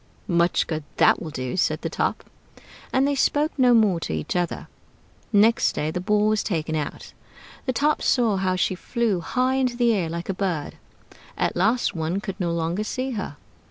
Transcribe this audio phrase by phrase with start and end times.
[0.27, 2.25] "Much good that will do!" said the Top.
[2.91, 4.67] And they spoke no more to each other.
[5.31, 7.13] Next day the Ball was taken out.
[7.67, 10.79] The Top saw how she flew high into the air, like a bird;
[11.37, 13.37] at last one could no longer see her.